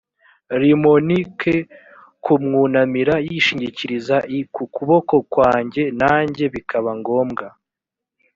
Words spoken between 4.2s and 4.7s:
l ku